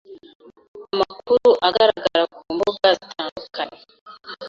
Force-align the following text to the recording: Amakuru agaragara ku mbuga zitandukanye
Amakuru 0.93 1.49
agaragara 1.67 2.21
ku 2.33 2.41
mbuga 2.55 2.87
zitandukanye 2.99 3.79